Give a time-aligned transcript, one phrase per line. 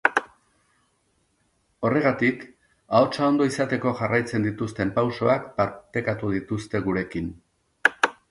[1.89, 2.39] Horregatik,
[3.01, 7.29] ahotsa ondo izateko jarraitzen dituzten pausoak partekatu dituzte gurekin.